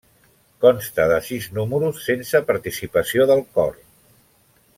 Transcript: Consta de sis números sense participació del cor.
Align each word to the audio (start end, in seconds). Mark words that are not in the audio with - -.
Consta 0.63 1.05
de 1.11 1.19
sis 1.27 1.49
números 1.57 2.01
sense 2.07 2.43
participació 2.49 3.29
del 3.33 3.45
cor. 3.59 3.79